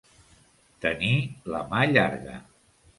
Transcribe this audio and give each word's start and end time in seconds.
Tenir 0.87 1.13
la 1.55 1.63
mà 1.71 1.85
llarga. 1.95 2.45